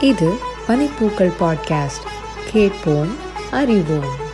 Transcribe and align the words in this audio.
இது 0.00 0.32
பனிப்பூக்கள் 0.68 1.32
பாட்காஸ்ட். 1.40 2.06
கேட்போம் 2.50 3.16
அறிவோம். 3.50 4.26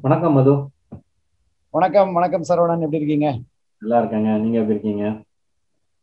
வணக்கம் 0.00 0.32
மது. 0.32 0.70
வணக்கம் 1.82 2.12
வணக்கம் 2.12 2.44
சரவணன். 2.48 2.80
எப்படி 2.80 2.96
இருக்கீங்க? 2.96 3.38
நல்லா 3.78 3.98
இருக்காங்க. 3.98 4.28
நீங்க 4.28 4.58
எப்படி 4.58 4.78
இருக்கீங்க? 4.78 5.22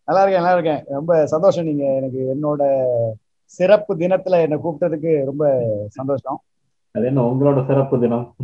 நல்லா 0.06 0.22
இருக்கேன் 0.22 0.44
நல்லா 0.44 0.58
இருக்கேன். 0.58 0.94
ரொம்ப 0.94 1.26
சந்தோஷம். 1.26 1.66
நீங்க 1.66 1.96
எனக்கு 1.96 2.36
என்னோட 2.36 2.64
சிறப்பு 3.46 3.96
தினத்துல 3.96 4.42
என்னை 4.42 4.58
கூப்பிட்டதுக்கு 4.64 5.24
ரொம்ப 5.26 5.68
சந்தோஷம். 5.88 6.42
அது 6.92 7.06
என்ன 7.06 7.22
உங்களோட 7.22 7.68
சிறப்பு 7.68 8.00
தினம்? 8.00 8.36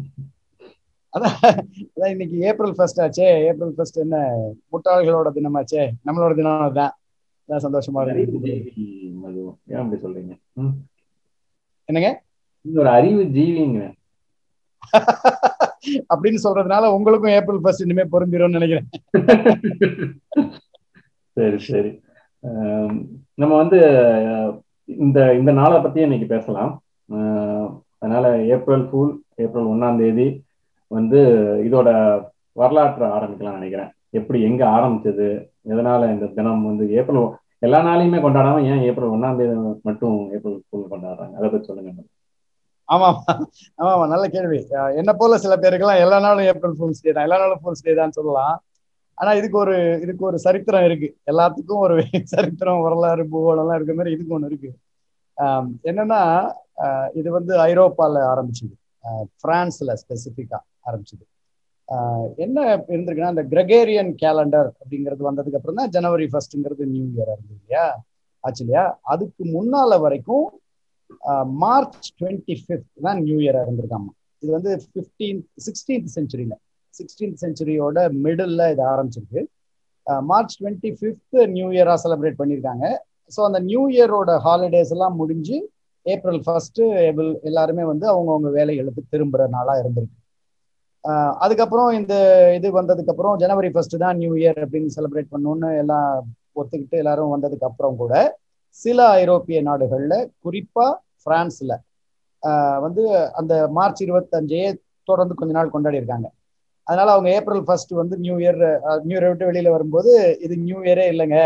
அதான் 1.17 1.59
அதான் 1.95 2.09
இன்னைக்கு 2.09 2.39
ஏப்ரல் 2.39 2.75
ஃபர்ஸ்ட் 2.75 2.99
ஆச்சே. 2.99 3.43
ஏப்ரல் 3.45 3.73
ஃபர்ஸ்ட் 3.73 3.97
என்ன 3.97 4.37
முட்டாள்களோட 4.71 5.31
தினமாச்சே. 5.35 5.91
நம்மளோட 6.05 6.35
தினம் 6.35 6.73
தான் 6.73 6.97
அதான் 7.49 7.63
சந்தோஷமா 7.65 8.15
இருக்கு. 8.15 8.73
ஏன் 9.67 9.77
அப்படி 9.77 10.01
சொல்றீங்க? 10.01 10.37
என்னங்க? 11.85 12.21
நீங்க 12.61 12.79
ஒரு 12.79 12.89
அறிவு 12.89 13.23
ஜீவிங்க. 13.23 13.93
அப்படின்னு 16.13 16.39
சொல்றதுனால 16.45 16.91
உங்களுக்கும் 16.97 17.35
ஏப்ரல் 17.37 17.61
ஃபர்ஸ்ட் 17.63 17.85
இனிமே 17.85 18.05
பொருந்திரும்னு 18.13 18.57
நினைக்கிறேன். 18.57 18.87
சரி 21.37 21.59
சரி. 21.69 21.91
நம்ம 23.41 23.53
வந்து 23.61 23.79
இந்த 25.03 25.19
இந்த 25.39 25.51
நாளை 25.59 25.77
பத்தி 25.81 25.99
இன்னைக்கு 26.07 26.27
பேசலாம். 26.33 26.71
அதனால 28.01 28.25
ஏப்ரல் 28.53 28.85
ஃபூல் 28.89 29.13
ஏப்ரல் 29.43 29.71
ஒன்னாம் 29.73 29.99
தேதி 30.01 30.27
வந்து 30.91 31.19
இதோட 31.67 31.89
வரலாற்றை 32.61 33.07
ஆரம்பிக்கலாம் 33.15 33.57
நினைக்கிறேன். 33.59 33.91
எப்படி 34.19 34.39
எங்க 34.49 34.63
ஆரம்பிச்சது 34.75 35.27
எதனால 35.71 36.11
இந்த 36.13 36.25
தினம் 36.35 36.67
வந்து 36.69 36.85
ஏப்ரல் 36.99 37.25
எல்லா 37.65 37.79
நாளையுமே 37.87 38.19
கொண்டாடாம 38.23 38.57
ஏன் 38.71 38.83
ஏப்ரல் 38.89 39.13
ஒன்னாம் 39.15 39.39
தேதி 39.39 39.55
மட்டும் 39.87 40.17
ஏப்ரல் 40.35 40.59
ஃபூல் 40.67 40.91
கொண்டாடுறாங்க? 40.91 41.33
அதை 41.39 41.47
பத்தி 41.49 41.67
சொல்லுங்க 41.69 42.03
ஆமா 42.89 43.07
ஆமா. 43.11 43.35
ஆமா 43.85 44.05
நல்ல 44.11 44.25
கேள்வி. 44.27 44.59
என்ன 45.01 45.11
போல 45.15 45.37
சில 45.43 45.53
பேருக்கெல்லாம் 45.57 46.01
எல்லா 46.03 46.17
நாளும் 46.25 46.47
ஏப்ரல் 46.51 46.75
ஃபூல்ஸ் 46.77 47.03
டே 47.03 47.11
தான். 47.11 47.25
எல்லா 47.27 47.39
நாளும் 47.43 47.61
ஃபூல்ஸ் 47.61 47.85
டே 47.85 47.93
தான் 47.99 48.15
சொல்லலாம். 48.17 48.55
ஆனா 49.17 49.31
இதுக்கு 49.39 49.57
ஒரு 49.63 49.73
இதுக்கு 50.03 50.23
ஒரு 50.25 50.37
சரித்திரம் 50.45 50.85
இருக்கு. 50.87 51.09
எல்லாத்துக்கும் 51.31 51.83
ஒரு 51.85 51.95
சரித்திரம் 52.33 52.83
வரலாறு 52.85 53.23
பூகோளம்லாம் 53.31 53.77
இருக்கிற 53.77 53.87
இருக்க 53.87 53.99
மாதிரி 53.99 54.15
இதுக்கு 54.15 54.35
ஒன்று 54.37 54.49
இருக்கு. 54.51 54.71
என்னன்னா 55.89 56.21
இது 57.15 57.29
வந்து 57.37 57.53
ஐரோப்பால 57.67 58.23
ஆரம்பிச்சது. 58.31 58.73
அஹ் 59.03 59.25
பிரான்ஸ்ல 59.41 59.91
ஸ்பெசிஃபிக்கா 60.01 60.59
ஆரம்பிச்சது. 60.87 61.23
என்ன 62.45 62.57
இருந்திருக்குன்னா 62.87 63.33
இந்த 63.33 63.43
கிரகேரியன் 63.51 64.11
கேலண்டர் 64.21 64.69
அப்படிங்கிறது 64.73 65.23
வந்ததுக்கு 65.27 65.59
அப்புறம் 65.59 65.79
தான் 65.81 65.93
ஜனவரி 65.95 66.25
ஃபர்ஸ்ட்ங்கிறது 66.31 66.85
நியூ 66.93 67.05
இயர் 67.11 67.31
இருந்தது 67.33 67.57
இல்லையா? 67.57 67.85
ஆச்சு 68.43 68.63
இல்லையா? 68.65 68.83
அதுக்கு 69.13 69.43
முன்னால 69.55 69.99
வரைக்கும் 70.03 70.45
மார்ச் 71.61 72.07
டுவெண்ட்டி 72.19 72.55
ஃபிஃப்த் 72.61 73.03
தான் 73.05 73.19
நியூ 73.23 73.37
இயர் 73.43 73.59
இருந்திருக்காமா 73.63 74.11
இது 74.43 74.51
வந்து 74.57 74.71
ஃபிஃப்டீன் 74.85 75.41
சிக்ஸ்டீன்த் 75.65 76.13
செஞ்சுரியில 76.15 76.55
சிக்ஸ்டீன்த் 76.93 77.41
செஞ்சுரியோட 77.43 77.97
மிடில் 78.23 78.63
இது 78.73 78.83
ஆரம்பிச்சிருக்கு. 78.91 79.41
மார்ச் 80.29 80.55
டுவெண்ட்டி 80.57 80.89
ஃபிஃப்த் 80.97 81.37
நியூ 81.53 81.67
இயராக 81.75 81.97
செலிப்ரேட் 82.03 82.39
பண்ணியிருக்காங்க 82.41 82.85
ஸோ 83.31 83.39
அந்த 83.47 83.59
நியூ 83.69 83.83
இயரோட 83.93 84.31
ஹாலிடேஸ் 84.45 84.93
எல்லாம் 84.95 85.15
முடிஞ்சு 85.21 85.57
ஏப்ரல் 86.05 86.41
ஃபர்ஸ்ட்டு 86.45 86.83
ஏபிள் 87.05 87.29
எல்லாருமே 87.49 87.83
வந்து 87.91 88.05
அவங்கவுங்க 88.11 88.49
வேலைகளுக்கு 88.57 89.01
திரும்புகிற 89.13 89.45
நாளாக 89.55 89.81
இருந்திருக்கு. 89.83 90.17
அதுக்கப்புறம் 91.43 91.89
இந்த 91.99 92.13
இது 92.57 92.67
வந்ததுக்கப்புறம் 92.77 93.35
ஜனவரி 93.43 93.69
ஃபர்ஸ்ட் 93.73 93.95
தான் 94.03 94.17
நியூ 94.21 94.31
இயர் 94.41 94.59
அப்படின்னு 94.63 94.95
செலிப்ரேட் 94.95 95.33
பண்ணணும்னு 95.33 95.69
எல்லாம் 95.81 96.09
ஒத்துக்கிட்டு 96.61 96.97
எல்லாரும் 97.03 97.33
வந்ததுக்கு 97.35 97.67
அப்புறம் 97.69 97.97
கூட 98.01 98.13
சில 98.81 98.99
ஐரோப்பிய 99.17 99.57
நாடுகளில் 99.61 100.17
குறிப்பாக 100.39 100.91
பிரான்ஸ்ல 101.25 101.73
வந்து 102.85 103.03
அந்த 103.39 103.53
மார்ச் 103.71 104.01
இருபத்தஞ்சையே 104.03 104.67
தொடர்ந்து 105.07 105.35
கொஞ்ச 105.35 105.51
நாள் 105.53 105.73
கொண்டாடி 105.73 105.99
இருக்காங்க. 106.01 106.27
அதனால 106.87 107.11
அவங்க 107.11 107.29
ஏப்ரல் 107.37 107.63
ஃபர்ஸ்ட் 107.63 107.93
வந்து 107.93 108.15
நியூ 108.17 108.35
இயர் 108.37 108.59
நியூ 109.05 109.15
இயர் 109.15 109.29
விட்டு 109.29 109.49
வெளியில 109.49 109.69
வரும்போது 109.69 110.11
இது 110.45 110.55
நியூ 110.59 110.79
இயரே 110.83 111.05
இல்லைங்க. 111.13 111.37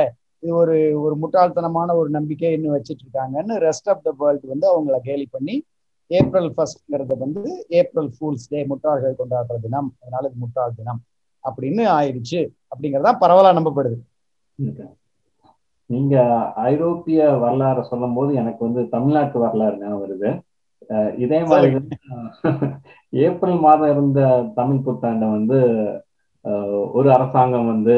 இது 0.44 0.52
ஒரு 0.56 0.76
ஒரு 1.02 1.16
முட்டாள்தனமான 1.22 1.96
ஒரு 1.96 2.10
நம்பிக்கை 2.10 2.52
இன்னும் 2.54 2.76
வச்சிட்டு 2.76 3.04
இருக்காங்கன்னு 3.06 3.56
ரெஸ்ட் 3.66 3.90
ஆஃப் 3.94 4.04
த 4.04 4.12
வேர்ல்டு 4.20 4.48
வந்து 4.48 4.68
அவங்கள 4.72 4.98
கேலி 5.04 5.26
பண்ணி 5.28 5.56
ஏப்ரல் 6.12 6.50
ஃபர்ஸ்ட்ங்கிறத 6.54 7.16
வந்து 7.18 7.44
ஏப்ரல் 7.80 8.12
ஃபூல்ஸ் 8.16 8.50
டே 8.50 8.62
முட்டாள்கள் 8.72 9.20
கொண்டாடுற 9.20 9.58
தினம். 9.62 9.90
அதனால 10.02 10.24
இது 10.28 10.38
முட்டாள் 10.38 10.78
தினம். 10.78 11.02
அப்படின்னு 11.44 11.84
ஆயிடுச்சு. 11.98 12.40
அப்படிங்கறதா 12.72 13.12
பரவலா 13.22 13.52
நம்பப்படுது. 13.58 13.98
நீங்க 15.90 16.16
ஐரோப்பிய 16.70 17.20
வரலாறு 17.44 17.82
சொல்லும் 17.90 18.16
போது 18.18 18.32
எனக்கு 18.42 18.62
வந்து 18.68 18.82
தமிழ்நாட்டு 18.94 19.38
வரலாறு 19.44 19.76
ஞாபகம் 19.80 20.04
வருது. 20.04 20.30
இதே 21.24 21.40
மாதிரி 21.50 21.68
ஏப்ரல் 23.26 23.58
மாதம் 23.66 23.92
இருந்த 23.94 24.20
தமிழ் 24.58 24.84
புத்தாண்டை 24.86 25.28
வந்து 25.38 25.60
ஒரு 26.98 27.10
அரசாங்கம் 27.16 27.70
வந்து 27.72 27.96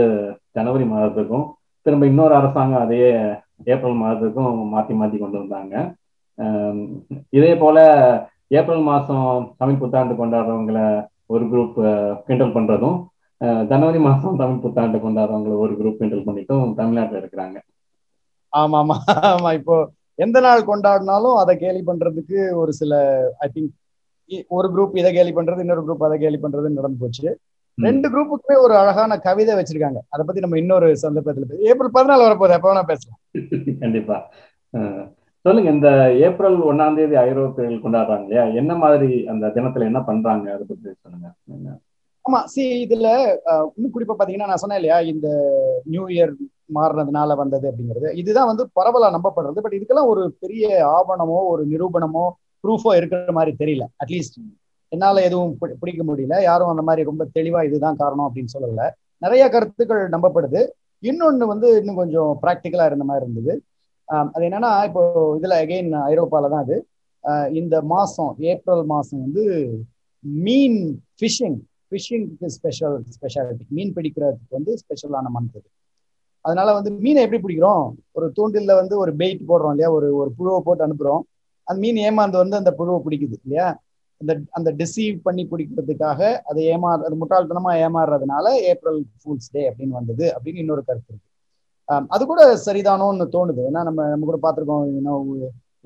ஜனவரி 0.58 0.86
மாதத்துக்கும் 0.88 1.46
திரும்ப 1.86 2.06
இன்னொரு 2.12 2.34
அரசாங்கம் 2.40 2.84
அதையே 2.86 3.12
ஏப்ரல் 3.74 4.02
மாதத்துக்கும் 4.02 4.60
மாத்தி 4.74 4.94
மாத்தி 5.00 5.18
கொண்டு 5.20 5.38
வந்தாங்க. 5.42 5.74
இதே 7.38 7.54
போல 7.62 7.78
ஏப்ரல் 8.60 8.84
மாசம் 8.84 9.26
தமிழ் 9.60 9.82
புத்தாண்டு 9.82 10.14
கொண்டாடுறவங்கள 10.16 10.80
ஒரு 11.28 11.44
குரூப் 11.52 11.78
கிண்டல் 12.28 12.56
பண்றதும் 12.56 12.98
ஜனவரி 13.72 14.00
மாசம் 14.02 14.40
தமிழ் 14.42 14.64
புத்தாண்டு 14.64 14.98
கொண்டாடுறவங்கள 15.00 15.56
ஒரு 15.64 15.76
குரூப் 15.78 16.00
கிண்டல் 16.00 16.26
பண்ணிட்டும் 16.26 16.76
தமிழ்நாட்டுல 16.80 17.22
இருக்கிறாங்க. 17.22 17.58
ஆமா 18.54 18.78
ஆமா. 18.82 18.96
ஆமா 19.30 19.50
இப்போ 19.60 19.76
எந்த 20.20 20.38
நாள் 20.46 20.68
கொண்டாடினாலும் 20.68 21.38
அதை 21.42 21.54
கேலி 21.58 21.82
பண்றதுக்கு 21.84 22.40
ஒரு 22.62 22.72
சில 22.80 22.94
ஐ 23.42 23.50
திங்க் 23.50 23.72
ஒரு 24.52 24.68
குரூப் 24.74 24.94
இதை 24.96 25.10
கேலி 25.12 25.32
பண்றது 25.34 25.64
இன்னொரு 25.64 25.84
குரூப் 25.86 26.06
அதை 26.08 26.18
கேலி 26.20 26.38
பண்றது 26.40 26.68
நடந்து 26.72 27.02
போச்சு. 27.02 27.28
ரெண்டு 27.78 28.08
குரூப்புக்குமே 28.14 28.56
ஒரு 28.64 28.74
அழகான 28.80 29.14
கவிதை 29.26 29.54
வச்சிருக்காங்க. 29.58 30.00
அதை 30.14 30.24
பத்தி 30.24 30.42
நம்ம 30.42 30.58
இன்னொரு 30.62 30.88
சந்தர்ப்பத்துல 31.04 31.46
ஏப்ரல் 31.70 31.96
பதினாலு 31.96 32.26
வரப்போகுது 32.26 32.58
எப்ப 32.58 32.70
வேணா 32.70 32.84
பேசலாம். 32.92 33.20
கண்டிப்பா. 33.84 34.18
சொல்லுங்க 35.46 35.70
இந்த 35.76 35.90
ஏப்ரல் 36.26 36.58
ஒண்ணாம் 36.70 36.98
தேதி 36.98 37.16
ஐரோப்பியர்கள் 37.24 37.84
கொண்டாடுறாங்க 37.84 38.26
இல்லையா? 38.26 38.44
என்ன 38.60 38.74
மாதிரி 38.84 39.10
அந்த 39.32 39.46
தினத்துல 39.56 39.88
என்ன 39.90 40.02
பண்றாங்க? 40.10 40.46
அதை 40.56 40.66
பத்தி 40.66 40.90
சொல்லுங்க? 40.96 41.72
ஆமா 42.26 42.40
சி 42.52 42.64
இதுல 42.84 43.08
இன்னும் 43.70 43.94
குறிப்பா 43.94 44.16
பாத்தீங்கன்னா 44.16 44.50
நான் 44.50 44.64
சொன்னேன் 44.64 44.80
இல்லையா 44.80 44.98
இந்த 45.12 45.28
நியூ 45.88 46.04
இயர் 46.10 46.34
மாறினதுனால 46.78 47.36
வந்தது 47.42 47.66
அப்படிங்கிறது. 47.70 48.10
இதுதான் 48.22 48.50
வந்து 48.52 48.64
பரவலா 48.80 49.10
நம்பப்படுறது. 49.16 49.64
பட் 49.66 49.76
இதுக்கெல்லாம் 49.78 50.12
ஒரு 50.14 50.24
பெரிய 50.44 50.66
ஆவணமோ 50.98 51.40
ஒரு 51.54 51.64
நிரூபணமோ 51.74 52.26
ப்ரூஃபோ 52.64 52.92
இருக்கிற 53.00 53.32
மாதிரி 53.38 53.52
தெரியல 53.62 53.86
அட்லீஸ்ட் 54.04 54.38
என்னால 54.92 55.22
எதுவும் 55.28 55.54
பிடிக்க 55.82 56.02
முடியல. 56.10 56.36
யாரும் 56.50 56.72
அந்த 56.74 56.84
மாதிரி 56.88 57.02
ரொம்ப 57.10 57.24
தெளிவா 57.38 57.60
இதுதான் 57.70 58.00
காரணம் 58.02 58.28
அப்படின்னு 58.28 58.54
சொல்லல. 58.56 58.86
நிறைய 59.26 59.44
கருத்துக்கள் 59.54 60.02
நம்பப்படுது. 60.16 60.62
இன்னொன்று 61.04 61.46
வந்து 61.52 61.68
இன்னும் 61.80 62.00
கொஞ்சம் 62.02 62.32
ப்ராக்டிக்கலா 62.42 62.88
இருந்த 62.90 63.06
மாதிரி 63.10 63.26
இருந்தது. 63.26 63.54
அது 64.34 64.44
என்னன்னா 64.48 64.72
இப்போ 64.88 65.02
இதுல 65.40 65.58
அகைன் 65.64 65.92
ஐரோப்பால 66.12 66.50
தான் 66.54 66.64
அது. 66.66 66.78
இந்த 67.60 67.76
மாசம் 67.94 68.32
ஏப்ரல் 68.52 68.84
மாசம் 68.94 69.22
வந்து 69.26 69.44
மீன் 70.48 70.80
ஃபிஷிங் 71.20 71.60
ஃபிஷிங்க்கு 71.88 72.50
ஸ்பெஷல் 72.56 72.98
ஸ்பெஷாலிட்டி 73.16 73.66
மீன் 73.78 73.94
பிடிக்கிறதுக்கு 73.98 74.58
வந்து 74.58 74.74
ஸ்பெஷலான 74.82 75.32
மந்த் 75.36 75.58
இது 75.60 75.70
அதனால 76.46 76.70
வந்து 76.78 76.92
மீனை 77.04 77.22
எப்படி 77.26 77.40
பிடிக்கிறோம்? 77.44 77.84
ஒரு 78.18 78.28
தூண்டில்ல 78.38 78.76
வந்து 78.82 78.96
ஒரு 79.04 79.12
பெயிட் 79.22 79.42
போடுறோம் 79.50 79.74
இல்லையா? 79.76 79.90
ஒரு 79.98 80.08
ஒரு 80.22 80.30
புழுவை 80.38 80.60
போட்டு 80.68 80.86
அனுப்புறோம். 80.88 81.24
அந்த 81.68 81.80
மீன் 81.84 82.00
ஏமாந்து 82.08 82.38
வந்து 82.44 82.60
அந்த 82.62 82.72
புழுவை 82.80 83.00
பிடிக்குது 83.06 83.36
இல்லையா? 83.46 83.68
அந்த 84.22 84.34
அந்த 84.58 84.70
டிசீவ் 84.80 85.16
பண்ணி 85.28 85.44
பிடிக்கிறதுக்காக 85.52 86.20
அதை 86.50 86.62
ஏமா 86.74 86.90
அது 87.08 87.16
முட்டாள்தனமா 87.22 87.72
ஏமாறுறதுனால 87.86 88.46
ஏப்ரல் 88.72 89.00
ஃபூல்ஸ் 89.22 89.52
டே 89.56 89.62
அப்படின்னு 89.70 89.98
வந்தது 90.00 90.26
அப்படின்னு 90.36 90.64
இன்னொரு 90.64 90.84
கருத்து 90.90 91.12
இருக்கு. 91.14 91.28
அது 92.16 92.24
கூட 92.32 92.42
சரிதானோன்னு 92.66 93.26
தோணுது. 93.36 93.62
ஏன்னா 93.70 93.82
நம்ம 93.88 94.02
நம்ம 94.12 94.28
கூட 94.30 94.40
பார்த்துருக்கோம் 94.44 94.84
இன்னும் 95.00 95.30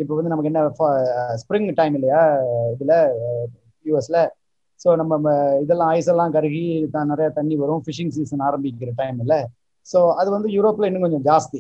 இப்போ 0.02 0.14
வந்து 0.18 0.32
நமக்கு 0.34 0.52
என்ன 0.52 0.62
ஸ்ப்ரிங் 1.42 1.70
டைம் 1.80 1.96
இல்லையா? 2.00 2.22
இதில் 2.74 2.96
யூஎஸ்ல 3.86 4.20
ஸோ 4.82 4.90
நம்ம 5.02 5.32
இதெல்லாம் 5.64 5.92
ஐஸ் 5.98 6.10
எல்லாம் 6.14 6.34
கருகி 6.36 6.64
நிறைய 7.12 7.28
தண்ணி 7.38 7.56
வரும். 7.62 7.84
ஃபிஷிங் 7.86 8.14
சீசன் 8.18 8.46
ஆரம்பிக்கிற 8.48 8.92
டைம் 9.02 9.20
இல்லை. 9.24 9.40
ஸோ 9.88 10.00
அது 10.20 10.30
வந்து 10.36 10.50
யூரோப்ல 10.56 10.88
இன்னும் 10.90 11.06
கொஞ்சம் 11.06 11.26
ஜாஸ்தி. 11.28 11.60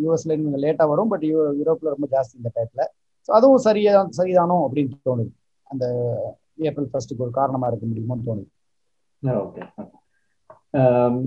யூஎஸ்ல 0.00 0.32
இன்னும் 0.32 0.46
கொஞ்சம் 0.46 0.64
லேட்டா 0.64 0.84
வரும் 0.92 1.10
பட் 1.12 1.24
யூரோப்ல 1.60 1.92
ரொம்ப 1.94 2.08
ஜாஸ்தி 2.14 2.34
இந்த 2.40 2.50
டயத்துல 2.56 2.84
ஸோ 3.28 3.36
அதுவும் 3.38 3.64
சரியா 3.66 3.90
சரிதானோ 4.18 4.56
அப்படின்னு 4.66 4.98
தோணுது. 5.08 5.30
அந்த 5.66 5.84
ஏப்ரல் 6.68 6.90
ஃபர்ஸ்ட்டுக்கு 6.90 7.24
ஒரு 7.26 7.34
காரணமா 7.38 7.68
இருக்க 7.70 7.86
முடியுமோன்னு 7.86 8.26
தோணுது. 8.28 8.48
ஓகே 9.22 9.62
ஆம், 10.80 11.18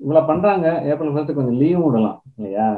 இவ்வளவு 0.00 0.28
பண்றாங்க. 0.30 0.66
ஏப்ரல் 0.90 1.12
ஃபர்ஸ்ட் 1.12 1.36
கொஞ்சம் 1.36 1.58
லீவும் 1.60 1.86
விடலாம் 1.86 2.18
இல்லையா? 2.38 2.68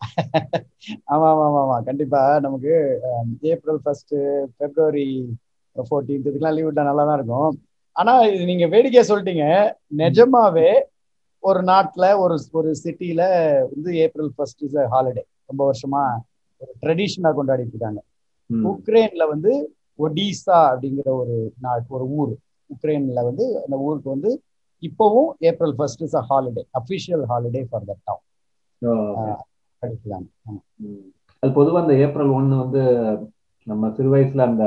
ஆமா 1.12 1.26
ஆமா 1.30 1.44
ஆமா 1.48 1.60
ஆமா. 1.62 1.76
கண்டிப்பா. 1.88 2.20
நமக்கு 2.44 2.72
ஏப்ரல் 3.52 3.80
ஃபர்ஸ்ட் 3.82 4.14
பிப்ரவரி 4.58 5.06
ஃபோர்டீன்த் 5.76 6.22
இதுக்கெல்லாம் 6.22 6.56
லீவ் 6.56 6.68
விட்டா 6.68 6.88
நல்லா 6.88 7.04
தான் 7.08 7.18
இருக்கும். 7.18 7.50
ஆனா 7.96 8.12
இது 8.28 8.44
நீங்க 8.50 8.66
வேடிக்கையா 8.74 9.04
சொல்லிட்டீங்க. 9.10 9.46
நிஜமாவே 10.00 10.68
ஒரு 11.42 11.60
நாட்டுல 11.62 12.04
ஒரு 12.18 12.34
ஒரு 12.52 12.70
சிட்டில 12.82 13.22
வந்து 13.70 13.90
ஏப்ரல் 13.96 14.32
ஃபர்ஸ்ட் 14.36 14.62
இஸ் 14.62 14.76
ஹாலிடே 14.92 15.22
ரொம்ப 15.46 15.62
வருஷமா 15.68 16.02
ஒரு 16.60 16.72
ட்ரெடிஷனா 16.82 17.30
கொண்டாடிட்டு 17.36 17.74
இருக்காங்க. 17.74 18.00
உக்ரைன்ல 18.72 19.24
வந்து 19.28 19.52
ஒடிசா 19.98 20.58
அப்படிங்கிற 20.70 21.08
ஒரு 21.16 21.34
நாட் 21.60 21.86
ஒரு 21.88 22.06
ஊர். 22.16 22.32
உக்ரைன்ல 22.70 23.20
வந்து 23.24 23.44
அந்த 23.62 23.76
ஊருக்கு 23.80 24.08
வந்து 24.10 24.30
இப்போவும் 24.82 25.30
April 25.46 25.74
first 25.74 26.02
is 26.02 26.16
a 26.16 26.24
holiday 26.30 26.62
official 26.78 27.24
holiday 27.28 27.62
for 27.68 27.84
that 27.84 28.02
town. 28.04 28.24
அது 31.42 31.52
பொதுவா 31.54 31.80
அந்த 31.80 31.94
ஏப்ரல் 31.98 32.30
ஒண்ணு 32.30 32.56
வந்து 32.58 32.82
நம்ம 33.66 33.90
சிறு 33.92 34.08
வயசுல 34.14 34.46
அந்த 34.46 34.64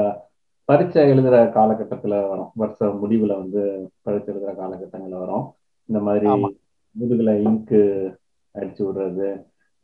பரீட்சை 0.70 1.02
எழுதுற 1.12 1.36
காலகட்டத்துல 1.54 2.16
வரும். 2.30 2.52
வருஷ 2.54 2.80
முடிவுல 3.02 3.34
வந்து 3.38 3.62
பரீட்சை 4.02 4.30
எழுதுற 4.34 4.54
காலகட்டங்கள்ல 4.58 5.18
வரும். 5.20 5.46
இந்த 5.90 6.00
மாதிரி. 6.02 6.32
முதுகுல 6.96 7.32
இங்கு 7.46 7.82
அடிச்சு 8.56 8.82
விடுறது 8.84 9.30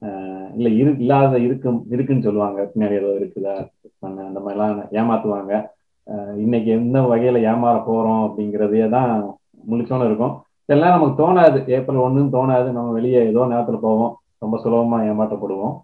ஆஹ் 0.01 0.47
இல்ல 0.55 0.67
இரு 0.75 0.91
இல்லாத 0.97 1.33
இருக்கும் 1.39 1.79
இருக்குன்னு 1.91 2.25
சொல்லுவாங்க. 2.27 2.59
பின்னாடி 2.71 2.95
ஏதோ 2.95 3.09
இருக்குதா 3.19 3.55
பண்ண 4.01 4.23
அந்த 4.27 4.39
மாதிரிலாம் 4.39 4.71
ஏமாத்துவாங்க. 4.99 5.53
இன்னைக்கு 6.37 6.69
எந்த 6.71 6.97
வகையில 7.09 7.41
ஏமாற 7.47 7.75
போறோம் 7.85 8.23
அப்படிங்கிறதே 8.25 8.85
தான் 8.95 9.11
முழிச்சோன்னு 9.69 10.07
இருக்கும். 10.09 10.33
இதெல்லாம் 10.69 10.95
நமக்கு 10.95 11.15
தோணாது. 11.17 11.59
ஏப்ரல் 11.75 12.03
ஒண்ணுன்னு 12.03 12.35
தோணாது. 12.35 12.69
நம்ம 12.71 12.91
வெளியே 12.91 13.19
ஏதோ 13.27 13.43
நேரத்துல 13.51 13.79
போவோம். 13.81 14.13
ரொம்ப 14.41 14.57
சுலபமா 14.63 14.99
ஏமாற்றப்படுவோம். 15.09 15.75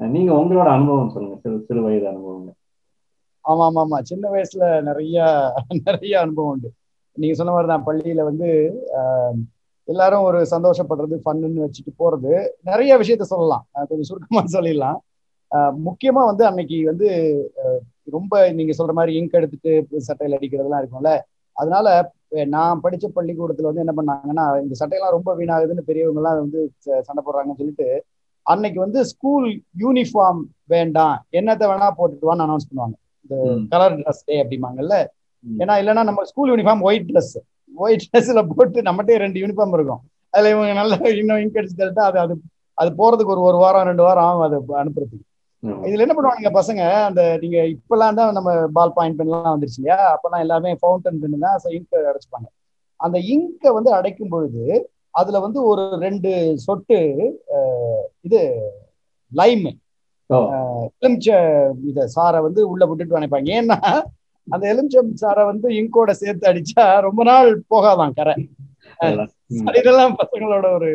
நீங்க 0.00 0.30
உங்களோட 0.38 0.68
அனுபவம் 0.72 1.12
சொல்லுங்க. 1.14 1.36
சிறு 1.42 1.58
சிறு 1.68 1.82
வயது 1.82 2.06
அனுபவங்க 2.08 2.50
ஆமா 3.44 3.64
ஆமா 3.66 3.80
ஆமா 3.82 3.98
சின்ன 4.02 4.24
வயசுல 4.30 4.64
நிறைய 4.82 5.16
நிறைய 5.80 6.14
அனுபவம் 6.20 6.52
உண்டு. 6.52 6.68
நீங்க 7.16 7.34
சொன்ன 7.34 7.52
மாதிரி 7.52 7.68
தான் 7.68 7.86
பள்ளியில 7.86 8.24
வந்து 8.24 8.48
ஆஹ், 8.98 9.36
எல்லாரும் 9.88 10.22
ஒரு 10.22 10.46
சந்தோஷப்படுறது 10.50 11.18
ஃபன்னு 11.24 11.68
வச்சுட்டு 11.68 12.02
போறது. 12.04 12.48
நிறைய 12.62 12.98
விஷயத்த 12.98 13.22
சொல்லலாம். 13.22 13.66
கொஞ்சம் 13.72 14.02
சுருக்கமா 14.02 14.44
சொல்லிடலாம். 14.52 14.98
முக்கியமா 15.56 16.24
வந்து 16.24 16.44
அன்னைக்கு 16.44 16.84
வந்து 16.84 17.08
ரொம்ப 18.10 18.52
நீங்க 18.52 18.84
சொல்ற 18.84 18.92
மாதிரி 18.92 19.18
இங்க் 19.18 19.30
எடுத்துட்டு 19.30 19.86
சட்டையில 19.92 20.30
அடிக்கிறதெல்லாம் 20.30 20.84
இருக்கும்ல. 20.84 21.18
அதனால 21.52 22.12
நான் 22.28 22.80
படிச்ச 22.82 23.06
பள்ளிக்கூடத்துல 23.16 23.62
வந்து 23.62 23.84
என்ன 23.86 23.94
பண்ணாங்கன்னா 23.96 24.62
இந்த 24.62 24.86
சட்டையெல்லாம் 24.86 25.10
ரொம்ப 25.10 25.36
வீணாகுதுன்னு 25.36 25.78
பெரியவங்க 25.78 26.20
எல்லாம் 26.20 26.40
வந்து 26.40 26.72
ச- 26.86 27.00
சண்டை 27.00 27.24
போடுறாங்கன்னு 27.24 27.56
சொல்லிட்டு 27.56 28.04
அன்னைக்கு 28.42 28.80
வந்து 28.80 29.04
ஸ்கூல் 29.04 29.62
யூனிஃபார்ம் 29.78 30.40
வேண்டாம். 30.64 31.26
என்னத்தை 31.32 31.66
வேணா 31.70 31.90
போட்டுட்டு 31.98 32.26
வான்னு 32.30 32.46
அனௌன்ஸ் 32.46 32.68
பண்ணுவாங்க. 32.70 32.94
இந்த. 33.28 33.66
கலர் 33.68 33.94
ட்ரெஸ் 33.94 34.22
டே 34.24 34.44
அப்படிம்பாங்கல்ல. 34.44 35.06
ஏன்னா 35.58 35.78
இல்லைன்னா 35.80 36.04
நம்ம 36.04 36.24
school 36.24 36.50
uniform 36.50 36.80
white 36.80 37.10
dress 37.10 37.36
white 37.84 38.08
ட்ரெஸ்ல 38.10 38.42
போட்டு 38.52 38.80
நம்மகிட்டே 38.88 39.16
ரெண்டு 39.24 39.40
யூனிஃபார்ம் 39.42 39.76
இருக்கும். 39.78 40.02
அதுல 40.34 40.50
இவங்க 40.54 40.74
நல்லா 40.80 40.96
இன்னும் 41.20 41.40
இங்க் 41.44 41.58
அடிச்சு 41.60 41.78
தள்ளிட்டா 41.80 42.04
அது 42.10 42.18
அது 42.24 42.34
அது 42.78 42.90
போறதுக்கு 43.00 43.34
ஒரு 43.34 43.42
ஒரு 43.50 43.58
வாரம் 43.62 43.88
ரெண்டு 43.90 44.04
வாரம் 44.06 44.26
ஆகும் 44.28 44.46
அது 44.46 44.56
அனுப்புறதுக்கு. 44.80 45.24
இதுல 45.88 46.04
என்ன 46.04 46.14
பண்ணுவாங்க 46.16 46.50
பசங்க 46.58 46.80
அந்த 47.08 47.22
நீங்க 47.42 47.58
இப்பெல்லாம் 47.74 48.18
தான் 48.18 48.36
நம்ம 48.38 48.50
பால் 48.76 48.94
பாயிண்ட் 48.96 49.18
பென்லாம் 49.20 49.54
வந்துருச்சு 49.54 49.80
இல்லையா? 49.80 49.98
அப்பெல்லாம் 50.14 50.44
எல்லாமே 50.46 50.72
ஃபவுண்டன் 50.80 51.20
பென் 51.22 51.44
தான் 51.46 51.74
இங்க் 51.78 51.96
அடைச்சுப்பாங்க. 52.10 52.48
அந்த 53.00 53.16
இங்கை 53.34 53.70
வந்து 53.78 53.90
அடைக்கும் 53.98 54.32
பொழுது 54.34 54.64
அதுல 55.20 55.38
வந்து 55.46 55.58
ஒரு 55.70 55.84
ரெண்டு 56.04 56.30
சொட்டு 56.66 56.98
இது 58.26 58.40
லைம் 59.32 59.66
எலுமிச்ச 61.00 61.28
இத 61.90 62.06
சாரை 62.14 62.38
வந்து 62.46 62.60
உள்ள 62.72 62.84
விட்டுட்டு 62.88 63.18
நினைப்பாங்க 63.18 63.50
ஏன்னா 63.60 63.78
அந்த 64.48 64.64
எலுமிச்சம் 64.72 65.10
சாரை 65.22 65.44
வந்து 65.44 65.68
இங்கோட 65.78 66.10
சேர்த்து 66.20 66.50
அடிச்சா 66.50 66.84
ரொம்ப 67.06 67.20
நாள் 67.24 67.50
போகாதான் 67.74 68.16
கரை. 68.18 68.34
இதெல்லாம் 69.80 70.14
பசங்களோட 70.20 70.66
ஒரு 70.78 70.90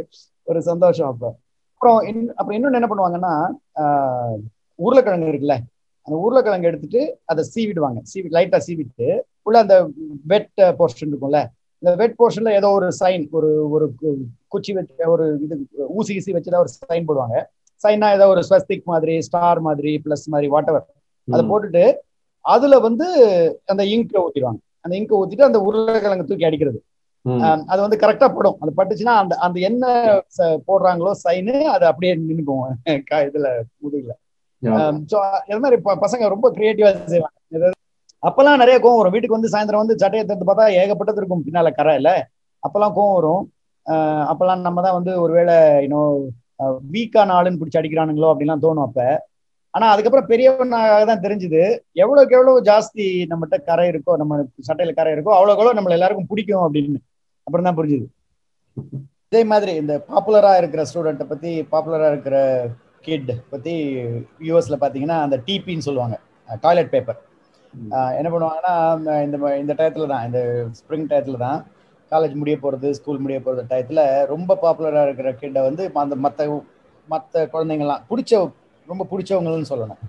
ஒரு 0.48 0.60
சந்தோஷம் 0.70 1.10
அப்ப. 1.12 1.26
அப்புறம் 1.74 2.00
அப்புறம் 2.38 2.56
இன்னொன்னு 2.58 2.80
என்ன 2.80 2.90
பண்ணுவாங்கன்னா 2.92 3.34
உருளைக்கிழங்கு 4.80 5.32
இருக்குல்ல 5.32 5.56
அந்த 6.08 6.16
உருளைக்கிழங்கு 6.26 6.70
எடுத்துட்டு 6.70 7.02
அதை 7.26 7.42
சீவிடுவாங்க. 7.54 8.00
சீவி 8.12 8.30
லைட்டா 8.38 8.60
சீவிட்டு 8.68 9.08
உள்ள 9.48 9.58
அந்த 9.60 9.76
வெட் 10.32 10.62
போர்ஷன் 10.80 11.10
இருக்கும்ல 11.12 11.40
இந்த 11.84 11.92
வெட் 12.02 12.18
போர்ஷன்ல 12.20 12.52
ஏதோ 12.60 12.70
ஒரு 12.78 12.88
சைன் 13.00 13.24
ஒரு 13.38 13.50
ஒரு 13.76 13.86
குச்சி 14.48 14.72
வச்சு 14.74 15.08
ஒரு 15.14 15.26
இது 15.44 15.56
ஊசி 15.98 16.18
ஊசி 16.20 16.32
வச்சுதான் 16.36 16.64
ஒரு 16.64 16.72
சைன் 16.76 17.08
போடுவாங்க. 17.10 17.38
சைனா 17.84 18.08
ஏதோ 18.18 18.28
ஒரு 18.28 18.42
ஸ்வஸ்திக் 18.50 18.86
மாதிரி 18.92 19.14
ஸ்டார் 19.28 19.62
மாதிரி 19.68 19.92
பிளஸ் 20.06 20.26
மாதிரி 20.34 20.50
வாட் 20.54 20.70
எவர் 20.72 20.88
அதை. 21.28 21.44
போட்டுட்டு 21.52 21.84
அதுல 22.46 22.76
வந்து 22.86 23.08
அந்த 23.68 23.84
இங்கை 23.94 24.20
ஊத்திடுவாங்க. 24.22 24.62
அந்த 24.86 24.94
இங்கை 24.96 25.16
ஊத்திட்டு 25.18 25.50
அந்த 25.50 25.60
உருளைக்கிழங்கு 25.68 26.30
தூக்கி 26.30 26.48
அடிக்கிறது. 26.48 26.80
அது 27.72 27.80
வந்து 27.82 27.98
கரெக்டா 28.02 28.28
படும். 28.30 28.58
அது 28.62 28.72
பட்டுச்சுன்னா 28.78 29.14
அந்த 29.22 29.34
அந்த 29.46 29.58
என்ன 29.70 29.84
போடுறாங்களோ 30.68 31.12
சைனு 31.22 31.56
அது 31.76 31.86
அப்படியே 31.92 32.14
நின்னுக்கும். 32.22 32.64
இதுல 33.28 33.48
முதுகுல. 33.82 34.14
ஆமா. 34.62 34.80
ஸோ 35.12 35.18
இது 35.50 35.60
மாதிரி 35.64 35.78
பசங்க 36.04 36.30
ரொம்ப 36.34 36.48
கிரியேட்டிவா 36.58 36.92
செய்வாங்க. 37.14 37.38
அப்பெல்லாம் 38.24 38.62
நிறைய 38.62 38.78
கோவம் 38.80 39.00
வரும். 39.00 39.14
வீட்டுக்கு 39.14 39.38
வந்து 39.38 39.52
சாயந்தரம் 39.54 39.84
வந்து 39.84 40.00
சட்டையை 40.02 40.24
தந்து 40.26 40.48
பார்த்தா 40.48 40.66
ஏகப்பட்டது 40.82 41.20
இருக்கும் 41.22 41.46
பின்னால 41.46 41.70
கரை 41.74 41.94
இல்ல 42.00 42.10
அப்பெல்லாம் 42.64 42.96
கோவம் 42.98 43.18
வரும். 43.18 43.44
அப்பெல்லாம் 44.32 44.66
நம்ம 44.68 44.82
தான் 44.82 44.98
வந்து 44.98 45.14
ஒருவேளை 45.24 45.56
இன்னும் 45.86 46.18
வீக்கான 46.92 47.34
ஆளுன்னு 47.38 47.60
பிடிச்சி 47.62 47.80
அடிக்கிறானுங்களோ 47.80 48.32
அப்படின்லாம் 48.32 48.66
தோணும் 48.66 48.88
அப்ப. 48.88 49.00
ஆனா 49.74 49.86
அதுக்கப்புறம் 49.92 50.30
பெரியவனாக 50.30 51.04
தான் 51.10 51.24
தெரிஞ்சுது. 51.24 51.62
எவ்வளவுக்கு 52.02 52.36
எவ்வளவு 52.38 52.66
ஜாஸ்தி 52.68 53.04
நம்மகிட்ட 53.30 53.58
கரை 53.68 53.86
இருக்கோ 53.92 54.14
நம்ம 54.22 54.38
சட்டையில 54.68 54.94
கரை 54.96 55.12
இருக்கோ 55.14 55.32
அவ்வளவுக்கு 55.36 55.62
எவ்வளவு 55.62 55.80
நம்மள 55.80 55.98
எல்லாருக்கும் 55.98 56.30
பிடிக்கும் 56.32 56.66
அப்படின்னு 56.66 57.00
அப்புறம் 57.48 57.68
தான் 57.68 57.78
புரிஞ்சுது. 57.78 58.06
இதே 59.28 59.42
மாதிரி 59.50 59.74
இந்த 59.80 59.94
பாப்புலரா 60.10 60.52
இருக்கிற 60.58 60.82
ஸ்டூடெண்ட்டை 60.90 61.28
பத்தி 61.28 61.52
பாப்புலரா 61.72 62.08
இருக்கிற 62.12 62.38
கிட் 63.02 63.32
பத்தி 63.50 63.74
யூஎஸ்ல 64.48 64.78
பாத்தீங்கன்னா 64.82 65.18
அந்த 65.24 65.38
டிபின்னு 65.46 65.88
சொல்லுவாங்க 65.88 66.16
டாய்லெட் 66.64 66.92
பேப்பர் 66.94 67.20
என்ன 68.18 68.30
பண்ணுவாங்கன்னா 68.32 68.74
இந்த 69.26 69.38
ம- 69.38 69.58
இந்த 69.60 69.74
டயத்துல 69.78 70.08
தான் 70.10 70.26
இந்த 70.28 70.40
ஸ்ப்ரிங் 70.80 71.08
டயத்துல 71.12 71.38
தான் 71.40 71.60
காலேஜ் 72.12 72.36
முடிய 72.36 72.56
போறது 72.60 72.88
ஸ்கூல் 72.98 73.20
முடிய 73.20 73.40
போறது 73.40 73.64
டயத்துல 73.70 74.02
ரொம்ப 74.32 74.58
பாப்புலரா 74.62 75.04
இருக்கிற 75.08 75.30
கிட்டை 75.36 75.62
வந்து 75.68 75.84
அந்த 76.02 76.18
மற்ற 76.24 76.48
மற்ற 77.08 77.44
குழந்தைங்கலாம் 77.54 78.04
பிடிச்ச 78.10 78.34
ரொம்ப 78.88 79.04
பிடிச்சவங்கன்னு 79.12 79.72
சொல்லணும். 79.74 80.00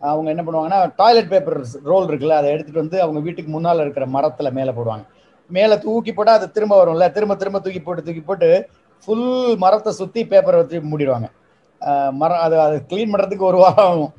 அவங்க 0.00 0.28
என்ன 0.34 0.42
பண்ணுவாங்கன்னா 0.46 0.80
டாய்லெட் 1.00 1.30
பேப்பர் 1.32 1.58
ரோல் 1.90 2.08
இருக்குல்ல 2.08 2.36
அதை 2.40 2.48
எடுத்துட்டு 2.54 2.82
வந்து 2.82 2.98
அவங்க 3.04 3.20
வீட்டுக்கு 3.26 3.50
முன்னால் 3.54 3.82
இருக்கிற 3.84 4.06
மரத்தில் 4.16 4.56
மேலே 4.58 4.72
போடுவாங்க. 4.78 5.04
மேலே 5.50 5.74
தூக்கி 5.84 6.12
போட்டால் 6.12 6.38
அது 6.38 6.46
திரும்ப 6.56 6.74
வரும்ல 6.80 7.06
திரும்ப 7.16 7.34
திரும்ப 7.42 7.58
தூக்கி 7.64 7.80
போட்டு 7.82 8.06
தூக்கி 8.06 8.22
போட்டு 8.30 8.48
ஃபுல் 9.04 9.28
மரத்தை 9.64 9.92
சுற்றி 10.00 10.22
பேப்பரை 10.32 10.58
வச்சு 10.60 10.78
மூடிடுவாங்க. 10.90 11.28
மரம் 12.20 12.42
அது 12.46 12.56
அது 12.66 12.76
க்ளீன் 12.90 13.12
பண்ணுறதுக்கு 13.12 13.44
ஒரு 13.50 13.58
வாரம் 13.64 13.88
ஆகும். 13.90 14.12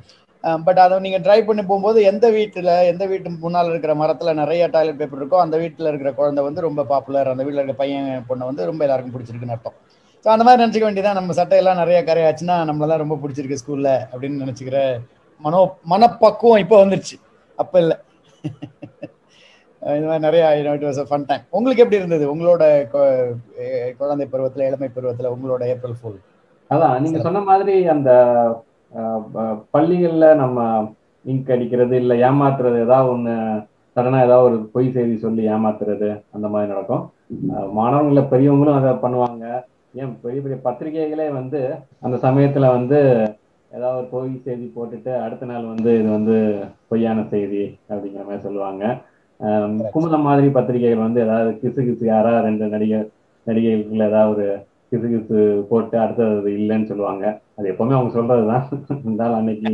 பட் 0.65 0.79
அதை 0.83 0.97
நீங்கள் 1.05 1.23
ட்ரை 1.25 1.37
பண்ணி 1.47 1.63
போகும்போது 1.69 1.99
எந்த 2.11 2.25
வீட்டில் 2.35 2.69
எந்த 2.91 3.03
வீட்டு 3.11 3.29
முன்னால் 3.43 3.71
இருக்கிற 3.71 3.93
மரத்தில் 4.01 4.37
நிறைய 4.41 4.63
டாய்லெட் 4.75 4.99
பேப்பர் 5.01 5.19
இருக்கோ 5.21 5.39
அந்த 5.45 5.55
வீட்டில் 5.63 5.89
இருக்கிற 5.91 6.11
குழந்தை 6.19 6.43
வந்து 6.47 6.61
ரொம்ப 6.67 6.85
பாப்புலர் 6.91 7.31
அந்த 7.33 7.43
வீட்டில் 7.45 7.61
இருக்கிற 7.61 7.79
பையன் 7.81 8.07
பொண்ணை 8.29 8.45
வந்து 8.49 8.69
ரொம்ப 8.69 8.83
எல்லாருக்கும் 8.85 9.15
பிடிச்சிருக்குன்னு 9.15 9.55
அர்த்தம். 9.55 9.77
ஸோ 10.25 10.27
அந்த 10.33 10.43
மாதிரி 10.45 10.61
நினச்சிக்க 10.61 10.85
வேண்டியதான் 10.87 11.17
நம்ம 11.19 11.33
சட்டையெல்லாம் 11.39 11.81
நிறைய 11.81 11.99
கரையாச்சுன்னா 12.09 12.55
நம்மள 12.69 12.87
தான் 12.91 13.03
ரொம்ப 13.03 13.17
பிடிச்சிருக்கு 13.21 13.59
ஸ்கூல்ல 13.61 13.89
அப்படின்னு 14.11 14.43
நினைச்சுக்கிற 14.43 14.79
மனோ 15.41 15.59
மனப்பக்குவம் 15.91 16.61
இப்போ 16.63 16.77
வந்துருச்சு. 16.81 17.15
அப்ப 17.57 17.73
இல்லை. 17.83 17.95
இந்த 19.81 20.07
மாதிரி 20.09 20.23
நிறைய 20.27 20.43
இட் 20.77 20.85
வாஸ் 20.87 20.99
ஃபன் 21.09 21.27
டைம் 21.29 21.43
உங்களுக்கு 21.57 21.83
எப்படி 21.83 21.99
இருந்தது? 22.01 22.25
உங்களோட 22.33 22.63
குழந்தை 23.99 24.25
பருவத்துல 24.33 24.67
இளமை 24.69 24.89
பருவத்துல 24.97 25.31
உங்களோட 25.35 25.63
ஏப்ரல் 25.73 25.97
ஃபுல் 25.99 26.19
அதான் 26.69 26.95
நீங்க 27.03 27.19
சொன்ன 27.27 27.43
மாதிரி 27.49 27.75
அந்த 27.93 28.09
பள்ளிகள்ல 29.75 30.25
நம்ம 30.43 30.59
இங்க் 31.25 31.53
அடிக்கிறது 31.55 31.95
இல்ல 32.03 32.13
ஏமாத்துறது 32.27 32.77
ஏதாவது 32.85 33.09
ஒண்ணு 33.13 33.33
சடனா 33.95 34.19
ஏதாவது 34.27 34.47
ஒரு 34.49 34.57
பொய் 34.73 34.93
செய்தி 34.95 35.15
சொல்லி 35.23 35.43
ஏமாத்துறது 35.55 36.09
அந்த 36.35 36.47
மாதிரி 36.53 36.71
நடக்கும். 36.73 37.03
மாணவர்கள 37.79 38.21
பெரியவங்களும் 38.33 38.79
அதை 38.79 38.91
பண்ணுவாங்க. 39.03 39.45
ஏன் 39.93 40.13
பெரிய 40.21 40.39
பெரிய 40.41 40.57
பத்திரிகைகளே 40.65 41.27
வந்து 41.33 41.59
அந்த 41.99 42.15
சமயத்துல 42.25 42.65
வந்து 42.75 42.99
ஏதாவது 43.71 43.97
ஒரு 43.99 44.07
பொய் 44.11 44.29
செய்தி 44.45 44.65
போட்டுட்டு 44.75 45.11
அடுத்த 45.23 45.45
நாள் 45.45 45.71
வந்து 45.73 45.89
இது 45.99 46.09
வந்து 46.11 46.35
பொய்யான 46.89 47.25
செய்தி 47.29 47.63
அப்படிங்கிற 47.89 48.23
மாதிரி 48.25 48.45
சொல்லுவாங்க. 48.47 48.83
குமுதம் 49.93 50.25
மாதிரி 50.27 50.47
பத்திரிகைகள் 50.55 51.05
வந்து 51.05 51.19
ஏதாவது 51.21 51.51
கிசு 51.61 51.81
கிசு 51.87 52.05
யாரா 52.05 52.33
ரெண்டு 52.47 52.65
நடிகர் 52.67 53.07
நடிகைகள் 53.47 54.07
ஏதாவது 54.07 54.33
ஒரு 54.35 54.47
கிசு 54.91 55.07
கிசு 55.13 55.39
போட்டு 55.69 55.95
அடுத்தது 55.99 56.39
அது 56.39 56.51
இல்லைன்னு 56.59 56.89
சொல்லுவாங்க. 56.91 57.25
அது 57.57 57.71
எப்பவுமே 57.73 57.95
அவங்க 57.97 58.13
சொல்றதுதான். 58.17 58.65
இருந்தாலும் 58.99 59.39
அன்னைக்கு 59.39 59.67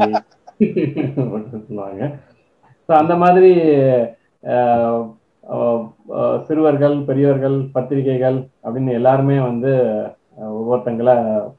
சொல்லுவாங்க. 1.67 2.03
ஸோ 2.89 2.91
அந்த 3.01 3.13
மாதிரி 3.24 3.50
சிறுவர்கள் 6.47 6.95
பெரியவர்கள் 7.03 7.57
பத்திரிகைகள் 7.71 8.37
அப்படின்னு 8.63 8.91
எல்லாருமே 8.93 9.35
வந்து 9.41 9.71
ஒவ்வொருத்தங்களை 10.53 11.13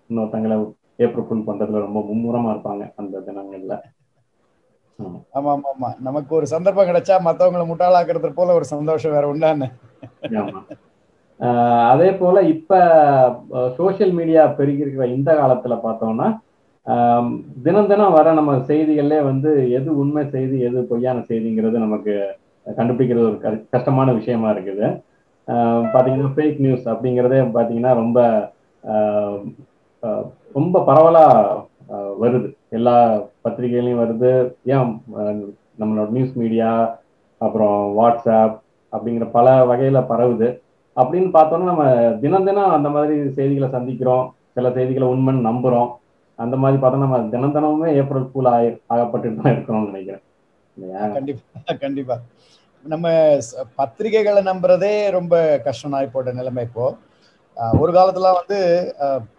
இன்னொருத்தங்களை 0.08 0.56
ஏப்ரல் 0.98 1.26
ஃபுல் 1.26 1.46
பண்றதுல 1.46 1.84
ரொம்ப 1.84 2.00
மும்முரமா 2.08 2.50
இருப்பாங்க 2.52 2.84
அந்த 2.96 3.22
தினங்கள்ல. 3.26 3.74
ஆமா. 4.98 5.18
ஆமா 5.38 5.70
ஆமா 5.70 5.88
நமக்கு 6.00 6.30
ஒரு 6.34 6.46
சந்தர்ப்பம் 6.52 6.88
கிடைச்சா 6.88 7.16
மத்தவங்களை 7.24 7.64
முட்டாளாக்குறது 7.66 8.28
போல 8.32 8.54
ஒரு 8.54 8.66
சந்தோஷம் 8.70 9.14
வேற 9.16 9.24
உண்டான்னு 9.32 9.66
அதே 11.88 12.10
போல 12.14 12.42
இப்ப 12.52 12.74
சோஷியல் 13.76 14.14
மீடியா 14.14 14.42
பெருகி 14.58 14.84
இருக்கிற 14.84 15.06
இந்த 15.16 15.30
காலத்துல 15.40 15.76
பார்த்தோம்னா 15.82 16.28
ஆஹ் 16.86 17.30
தினம் 17.62 17.90
தினம் 17.90 18.16
வர 18.16 18.32
நம்ம 18.34 18.52
செய்திகள்லே 18.68 19.18
வந்து 19.24 19.50
எது 19.78 19.90
உண்மை 20.02 20.24
செய்தி 20.34 20.56
எது 20.62 20.80
பொய்யான 20.90 21.24
செய்திங்கிறது 21.28 21.78
நமக்கு 21.78 22.14
கண்டுபிடிக்கிறது 22.66 23.22
ஒரு 23.22 23.38
க- 23.38 23.60
கஷ்டமான 23.70 24.12
விஷயமா 24.12 24.50
இருக்குது. 24.50 25.02
ஆஹ் 25.46 25.84
பாத்தீங்கன்னா 25.92 26.30
ஃபேக் 26.36 26.60
நியூஸ் 26.60 26.88
அப்படிங்கிறதே 26.88 27.50
பாத்தீங்கன்னா 27.54 27.94
ரொம்ப 27.94 28.50
ஆஹ் 28.88 29.54
ரொம்ப 30.54 30.84
பரவலா 30.86 31.54
வருது. 32.22 32.56
எல்லா 32.68 33.22
பத்திரிகைகளையும் 33.42 34.00
வருது. 34.00 34.52
ஏன் 34.64 35.02
நம்மளோட 35.80 36.08
நியூஸ் 36.08 36.32
மீடியா 36.34 36.98
அப்புறம் 37.38 37.98
வாட்ஸ்அப் 37.98 38.58
அப்படிங்கிற 38.92 39.30
பல 39.30 39.64
வகையில 39.64 40.04
பரவுது. 40.08 40.60
அப்படின்னு 40.96 41.30
பார்த்தோம்னா 41.32 41.64
நம்ம 41.64 41.92
தினம் 42.20 42.44
தினம் 42.44 42.70
அந்த 42.70 42.88
மாதிரி 42.88 43.32
செய்திகளை 43.32 43.68
சந்திக்கிறோம். 43.68 44.30
சில 44.52 44.72
செய்திகளை 44.72 45.08
உண்மைன்னு 45.08 45.46
நம்புறோம். 45.50 45.88
அந்த 46.34 46.56
மாதிரி 46.56 46.82
பார்த்தோம்னா 46.82 46.98
நம்ம 46.98 47.20
தினம் 47.20 47.54
தினமுமே 47.54 47.88
ஏப்ரல் 47.88 48.28
ஃபூல் 48.34 48.46
ஆகி 48.46 48.66
ஆகப்பட்டுட்டு 48.66 49.40
தான் 49.40 49.52
இருக்கிறோம்னு 49.52 49.84
நினைக்கிறேன். 49.84 50.20
கண்டிப்பா 51.16 51.74
கண்டிப்பா. 51.84 52.16
நம்ம 52.84 53.06
பத்திரிகைகளை 53.78 54.42
நம்புறதே 54.50 54.92
ரொம்ப 55.18 55.34
கஷ்டம் 55.66 55.96
போட்ட 56.14 56.32
நிலைமை 56.40 56.62
இப்போ. 56.68 56.86
ஒரு 57.82 57.90
காலத்துல 57.96 58.30
வந்து 58.40 58.58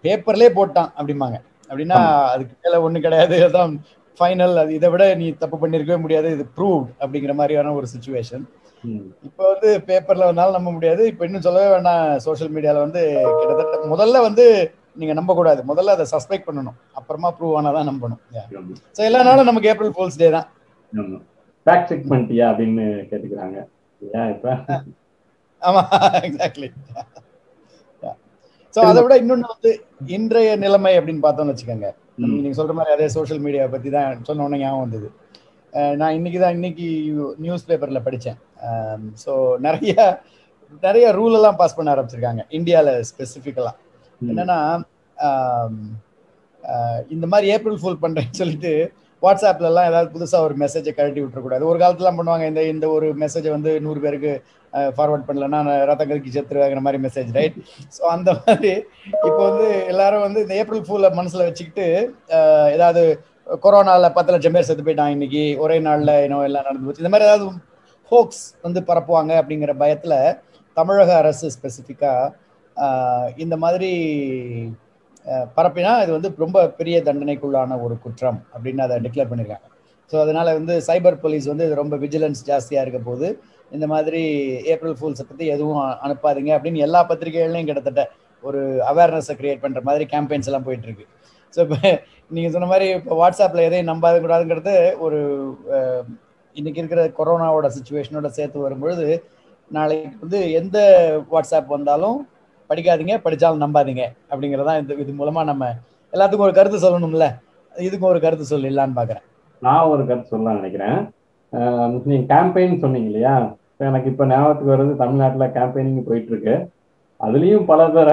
பேப்பர்லயே 0.05 0.49
போட்டான் 0.57 0.89
அப்படிம்பாங்க. 0.97 1.37
அப்படின்னா 1.69 1.99
அதுக்கு 2.33 2.53
மேல 2.63 2.81
ஒண்ணு 2.85 3.05
கிடையாது. 3.05 3.35
அதான் 3.47 3.73
ஃபைனல் 4.19 4.55
அது 4.61 4.71
இதை 4.77 4.89
விட 4.93 5.03
நீ 5.21 5.25
தப்பு 5.41 5.57
பண்ணிருக்கவே 5.63 5.97
முடியாது. 6.05 6.27
இது 6.35 6.43
ப்ரூவ்ட் 6.57 6.91
அப்படிங்கிற 7.01 7.33
மாதிரியான 7.41 7.73
ஒரு 7.79 7.87
சுச்சுவேஷன் 7.93 8.45
இப்போ 9.27 9.43
வந்து 9.51 9.69
பேப்பர்ல 9.87 10.27
வந்தாலும் 10.29 10.57
நம்ப 10.57 10.71
முடியாது. 10.77 11.03
இப்போ 11.11 11.23
இன்னும் 11.27 11.45
சொல்லவே 11.47 11.69
வேணாம் 11.75 12.03
சோஷியல் 12.25 12.51
மீடியால 12.55 12.81
வந்து 12.85 13.01
கிட்டத்தட்ட 13.39 13.93
முதல்ல 13.93 14.21
வந்து 14.27 14.45
நீங்க 15.01 15.13
நம்ப 15.19 15.31
கூடாது 15.39 15.61
முதல்ல 15.71 15.95
அதை 15.97 16.05
சஸ்பெக்ட் 16.13 16.47
பண்ணணும். 16.49 16.77
அப்புறமா 16.99 17.29
ப்ரூவ் 17.37 17.57
ஆனாதான் 17.59 17.89
நம்பணும். 17.91 18.21
ஸோ 18.97 19.01
எல்லா 19.09 19.21
நாளும் 19.27 19.49
நமக்கு 19.49 19.69
ஏப்ரல் 19.73 19.93
ஃபோல்ஸ் 19.95 20.21
டே 20.21 20.29
தான். 20.37 20.47
ஆமா. 20.93 21.19
ஃபேக்ட் 21.65 21.89
செக் 21.91 22.09
பண்ணிட்டியா 22.11 22.45
அப்படின்னு 22.51 22.85
கேட்டுக்கிறாங்க. 23.09 23.57
ஏன் 24.01 24.31
இப்ப? 24.35 24.47
ஆமா 25.61 25.81
எக்ஸாக்ட்லி 26.27 26.69
ஸோ 28.75 28.79
அதை 28.89 28.99
விட 29.03 29.13
இன்னொன்னு 29.21 29.51
வந்து 29.53 29.69
இன்றைய 30.15 30.49
நிலைமை 30.63 30.91
அப்படின்னு 30.97 31.23
பார்த்தோம்னு 31.25 31.53
வச்சுக்கோங்க. 31.53 31.87
நீங்க 32.43 32.57
சொல்ற 32.59 32.73
மாதிரி 32.77 32.93
அதே 32.95 33.07
சோஷியல் 33.15 33.41
மீடியா 33.45 33.63
பத்தி 33.75 33.89
தான் 33.95 34.25
சொன்ன 34.27 34.43
உடனே 34.45 34.59
ஞாபகம் 34.63 34.83
வந்தது. 34.85 35.07
நான் 35.99 36.15
இன்னைக்கு 36.17 36.39
தான் 36.43 36.55
இன்னைக்கு 36.57 36.87
நியூஸ் 37.43 37.67
பேப்பர்ல 37.69 37.99
படித்தேன் 38.07 38.37
ஸோ 39.23 39.31
நிறைய 39.65 39.93
நிறைய 40.85 41.05
ரூல் 41.17 41.37
எல்லாம் 41.39 41.59
பாஸ் 41.61 41.77
பண்ண 41.77 41.93
ஆரம்பிச்சிருக்காங்க. 41.95 42.43
இந்தியாவில் 42.57 43.03
ஸ்பெசிஃபிக்கலாக 43.09 43.75
என்னன்னா 44.21 44.59
இந்த 47.15 47.25
மாதிரி 47.31 47.47
ஏப்ரல் 47.55 47.81
ஃபுல் 47.81 48.01
பண்றேன்னு 48.03 48.39
சொல்லிட்டு 48.41 48.73
வாட்ஸ்அப்ல 49.23 49.69
எல்லாம் 49.71 49.87
ஏதாவது 49.91 50.09
புதுசா 50.15 50.39
ஒரு 50.47 50.55
மெசேஜை 50.63 50.91
கழட்டி 50.93 51.19
விட்டுறக்கூடாது. 51.21 51.63
ஒரு 51.71 51.77
காலத்துலாம் 51.83 52.19
பண்ணுவாங்க 52.19 52.45
இந்த 52.51 52.63
இந்த 52.73 52.85
ஒரு 52.95 53.07
மெசேஜை 53.23 53.51
வந்து 53.55 53.71
நூறு 53.85 53.99
பேருக்கு 54.05 54.33
ஃபார்வர்ட் 54.95 55.27
பண்ணலன்னா 55.27 55.59
நான் 55.67 55.85
ரத்தம் 55.89 56.09
கறிக்கு 56.09 56.33
செத்துருவாங்கிற 56.35 56.81
மாதிரி 56.87 56.99
மெசேஜ் 57.05 57.29
ரைட் 57.37 57.57
ஸோ 57.95 58.01
அந்த 58.15 58.29
மாதிரி 58.39 58.73
இப்போ 59.27 59.41
வந்து 59.47 59.67
எல்லாரும் 59.91 60.25
வந்து 60.27 60.41
இந்த 60.45 60.55
ஏப்ரல் 60.61 60.85
ஃபூலை 60.87 61.09
மனசுல 61.19 61.47
வச்சுக்கிட்டு 61.49 61.87
ஏதாவது 62.75 63.03
கொரோனால 63.63 64.09
பத்து 64.13 64.33
லட்சம் 64.33 64.55
பேர் 64.55 64.67
செத்து 64.69 64.85
போயிட்டாங்க 64.87 65.17
இன்னைக்கு 65.17 65.43
ஒரே 65.63 65.77
நாள்ல 65.87 66.13
இன்னும் 66.25 66.45
எல்லாம் 66.47 66.67
நடந்து 66.67 66.87
போச்சு. 66.87 67.03
இந்த 67.03 67.11
மாதிரி 67.13 67.27
ஏதாவது 67.29 67.45
ஹோக்ஸ் 68.11 68.43
வந்து 68.65 68.79
பரப்புவாங்க 68.89 69.31
அப்படிங்கிற 69.41 69.73
பயத்துல 69.83 70.15
தமிழக 70.77 71.11
அரசு 71.21 71.47
ஸ்பெசிஃபிக்கா 71.55 72.13
இந்த 73.37 73.55
மாதிரி 73.57 73.91
பரப்பினா 75.55 75.91
இது 76.03 76.11
வந்து 76.11 76.29
ரொம்ப 76.37 76.59
பெரிய 76.77 76.97
தண்டனைக்குள்ளான 77.01 77.79
ஒரு 77.81 77.95
குற்றம் 78.03 78.39
அப்படின்னு 78.53 78.83
அதை 78.85 78.97
டிக்ளேர் 79.05 79.29
பண்ணியிருக்காங்க 79.31 79.67
ஸோ 80.11 80.15
அதனால 80.15 80.47
வந்து 80.53 80.73
சைபர் 80.87 81.21
போலீஸ் 81.23 81.47
வந்து 81.47 81.65
இது 81.67 81.75
ரொம்ப 81.75 81.95
விஜிலன்ஸ் 81.97 82.41
ஜாஸ்தியாக 82.45 82.85
இருக்க 82.85 82.99
போது 83.01 83.29
இந்த 83.71 83.85
மாதிரி 83.87 84.21
ஏப்ரல் 84.73 84.97
ஃபூல்ஸை 84.99 85.23
பற்றி 85.23 85.45
எதுவும் 85.55 85.81
அனுப்பாதீங்க 86.05 86.51
அப்படின்னு 86.55 86.85
எல்லா 86.85 87.01
பத்திரிகைகள்லையும் 87.09 87.69
கிட்டத்தட்ட 87.69 88.03
ஒரு 88.43 88.61
அவேர்னஸை 88.91 89.33
கிரியேட் 89.35 89.63
பண்ணுற 89.63 89.81
மாதிரி 89.81 90.05
கேம்பெயின்ஸ் 90.05 90.49
எல்லாம் 90.49 90.67
போயிட்டுருக்கு 90.67 91.05
ஸோ 91.53 91.59
இப்போ 91.65 91.91
நீங்கள் 92.31 92.53
சொன்ன 92.53 92.69
மாதிரி 92.71 92.87
இப்போ 92.91 93.15
வாட்ஸ்அப்பில் 93.15 93.65
எதையும் 93.67 93.91
நம்பாத 93.91 94.15
கூடாதுங்கிறது 94.19 94.75
ஒரு 94.99 95.19
இன்றைக்கி 96.55 96.81
இருக்கிற 96.81 97.01
கொரோனாவோட 97.17 97.67
சுச்சுவேஷனோட 97.75 98.29
சேர்த்து 98.31 98.65
வரும்பொழுது 98.65 99.07
நாளைக்கு 99.71 100.17
வந்து 100.21 100.39
எந்த 100.53 100.77
வாட்ஸ்அப் 101.31 101.75
வந்தாலும் 101.75 102.17
படிக்காதீங்க 102.69 103.15
படித்தாலும் 103.25 103.63
நம்பாதீங்க. 103.63 104.03
அப்படிங்கறதான் 104.31 104.79
இந்த 104.81 104.93
இது 105.03 105.11
மூலமா 105.19 105.43
நம்ம 105.51 105.65
எல்லாத்துக்கும் 106.13 106.47
ஒரு 106.47 106.55
கருத்து 106.57 106.77
சொல்லணும்ல? 106.85 107.27
இதுக்கும் 107.75 108.11
ஒரு 108.13 108.19
கருத்து 108.25 108.45
சொல்லிடலான்னு 108.51 108.97
பாக்குறேன். 108.99 109.25
நான் 109.61 109.89
ஒரு 109.93 110.03
கருத்து 110.09 110.31
சொல்லலாம் 110.31 110.59
நினைக்கிறேன். 110.59 110.97
நீங்க 112.09 112.25
கேம்பெயின் 112.33 112.81
சொன்னீங்க 112.83 113.09
இல்லையா? 113.11 113.35
எனக்கு 113.87 114.09
இப்ப 114.11 114.25
ஞாபகத்துக்கு 114.25 114.73
வருது 114.73 114.93
தமிழ்நாட்டுல 115.01 115.45
கேம்பெயினிங் 115.57 116.07
போயிட்டு 116.07 116.31
இருக்கு 116.33 116.55
அதுலயும் 117.19 117.67
பல 117.69 117.81
தர 117.89 118.09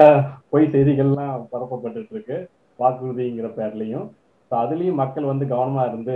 பொய் 0.51 0.71
செய்திகள்லாம் 0.73 1.33
பரப்பப்பட்டு 1.51 2.11
இருக்கு 2.11 2.37
வாக்குறுதிங்கிற 2.79 3.47
பேர்லயும். 3.57 4.05
ஸோ 4.51 4.53
அதுலயும் 4.63 4.99
மக்கள் 5.01 5.31
வந்து 5.31 5.45
கவனமா 5.53 5.83
இருந்து 5.89 6.15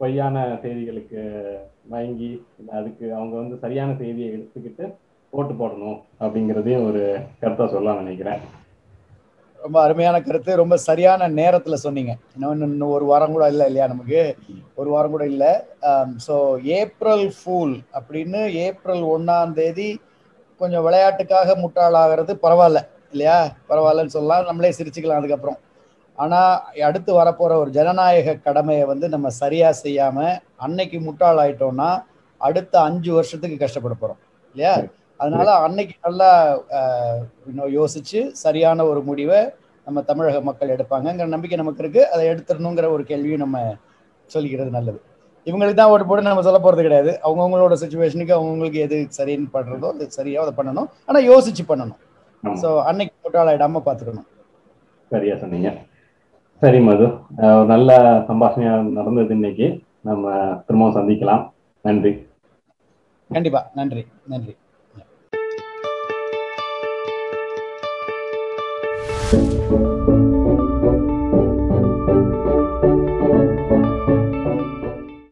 பொய்யான 0.00 0.36
செய்திகளுக்கு 0.62 1.20
மயங்கி 1.92 2.30
அதுக்கு 2.78 3.06
அவங்க 3.14 3.34
வந்து 3.36 3.56
சரியான 3.64 3.90
செய்தியை 4.00 4.28
எடுத்துக்கிட்டு 4.36 4.84
ஓட்டு 5.32 5.54
போடணும் 5.60 5.98
அப்படிங்கிறதையும் 6.22 6.86
ஒரு 6.88 7.02
கருத்தா 7.42 7.66
சொல்ல 7.74 7.94
நினைக்கிறேன். 8.00 8.42
ரொம்ப 9.60 9.76
அருமையான 9.82 10.16
கருத்து. 10.20 10.52
ரொம்ப 10.60 10.76
சரியான 10.86 11.28
நேரத்துல 11.40 11.76
சொன்னீங்க. 11.84 12.12
இன்னும் 12.34 12.62
இன்னும் 12.68 12.94
ஒரு 12.96 13.04
வாரம் 13.10 13.34
கூட 13.36 13.44
இல்லை 13.52 13.66
இல்லையா 13.66 13.86
நமக்கு? 13.86 14.20
ஒரு 14.80 14.90
வாரம் 14.90 15.10
கூட 15.10 15.24
இல்லை. 15.26 15.52
ஸோ 16.26 16.36
ஏப்ரல் 16.78 17.26
ஃபூல் 17.38 17.74
அப்படின்னு 17.98 18.40
ஏப்ரல் 18.66 19.02
ஒன்னாம் 19.14 19.52
தேதி 19.52 19.90
கொஞ்சம் 20.60 20.84
விளையாட்டுக்காக 20.86 21.54
முட்டாளாகிறது 21.62 22.32
பரவாயில்ல 22.44 22.80
இல்லையா? 23.12 23.38
பரவாயில்லன்னு 23.70 24.14
சொல்லலாம். 24.16 24.48
நம்மளே 24.48 24.72
சிரிச்சுக்கலாம் 24.78 25.20
அதுக்கப்புறம். 25.20 25.58
ஆனா 26.18 26.40
அடுத்து 26.88 27.10
வரப்போற 27.20 27.52
ஒரு 27.62 27.70
ஜனநாயக 27.70 28.34
கடமையை 28.46 28.84
வந்து 28.92 29.06
நம்ம 29.08 29.28
சரியா 29.42 29.68
செய்யாம 29.84 30.18
அன்னைக்கு 30.66 30.98
முட்டாளாயிட்டோம்னா 31.00 31.90
அடுத்த 32.40 32.74
அஞ்சு 32.80 33.10
வருஷத்துக்கு 33.12 33.56
கஷ்டப்பட 33.62 33.94
போறோம் 34.00 34.20
இல்லையா? 34.54 34.74
அதனால 35.22 35.48
அன்னைக்கு 35.66 35.94
நல்லா 36.06 36.30
யோசிச்சு 37.78 38.20
சரியான 38.44 38.84
ஒரு 38.90 39.00
முடிவை 39.08 39.40
நம்ம 39.86 40.02
தமிழக 40.08 40.40
மக்கள் 40.48 40.72
எடுப்பாங்கங்கிற 40.74 41.26
நம்பிக்கை 41.34 41.56
நமக்கு 41.60 41.82
இருக்கு. 41.84 42.02
அதை 42.14 42.24
எடுத்துடணுங்கிற 42.32 42.88
ஒரு 42.96 43.04
கேள்வியும் 43.10 43.42
நம்ம 43.44 43.58
சொல்லிக்கிறது 44.34 44.70
நல்லது. 44.76 44.98
இவங்களுக்கு 45.46 45.78
தான் 45.78 45.92
ஓட்டு 45.92 46.06
போட்டு 46.08 46.30
நம்ம 46.30 46.44
சொல்ல 46.48 46.58
போறது 46.64 46.82
கிடையாது. 46.86 47.12
அவங்கவுங்களோட 47.26 47.76
சுச்சுவேஷனுக்கு 47.82 48.34
அவங்கவுங்களுக்கு 48.36 48.82
எது 48.86 48.98
சரின்னு 49.18 49.48
பண்றதோ 49.56 49.88
அது 49.94 50.04
சரியா 50.18 50.42
அதை 50.44 50.52
பண்ணணும். 50.58 50.88
ஆனா 51.08 51.20
யோசிச்சு 51.30 51.64
பண்ணணும். 51.70 52.00
ஸோ 52.62 52.68
அன்னைக்கு 52.90 53.14
முட்டாளாயிடாம 53.24 53.82
பார்த்துக்கணும். 53.88 54.28
சரியா 55.12 55.34
சொன்னீங்க. 55.42 55.70
சரி 56.62 56.80
மது. 56.88 57.06
நல்ல 57.72 57.90
சம்பாஷணையா 58.28 58.74
நடந்தது 58.98 59.34
இன்னைக்கு. 59.38 59.66
நம்ம 60.08 60.26
திரும்பவும் 60.66 60.96
சந்திக்கலாம். 60.98 61.42
நன்றி. 61.84 62.12
கண்டிப்பா. 63.30 63.60
நன்றி. 63.78 64.02
நன்றி. 64.32 64.54
Thank 69.32 69.50
you 69.50 70.01